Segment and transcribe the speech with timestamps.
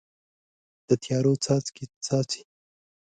[0.87, 2.41] د تیارو څاڅکي، څاڅي